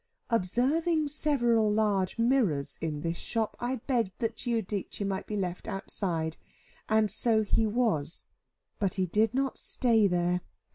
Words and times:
Observing 0.31 1.07
several 1.07 1.71
large 1.71 2.17
mirrors 2.17 2.79
in 2.81 3.01
this 3.01 3.17
shop, 3.19 3.55
I 3.59 3.75
begged 3.75 4.13
that 4.17 4.35
Giudice 4.35 5.05
might 5.05 5.27
be 5.27 5.37
left 5.37 5.67
outside. 5.67 6.37
And 6.89 7.11
so 7.11 7.43
he 7.43 7.67
was, 7.67 8.25
but 8.79 8.95
he 8.95 9.05
did 9.05 9.35
not 9.35 9.59
stay 9.59 10.07
there. 10.07 10.41